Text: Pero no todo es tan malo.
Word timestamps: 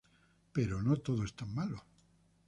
Pero 0.55 0.81
no 0.81 0.95
todo 0.97 1.23
es 1.23 1.35
tan 1.35 1.53
malo. 1.53 1.79